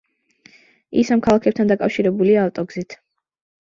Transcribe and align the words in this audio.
ის 1.03 1.13
ამ 1.17 1.23
ქალაქებთან 1.29 1.71
დაკავშირებულია 1.75 2.45
ავტოგზით. 2.51 3.03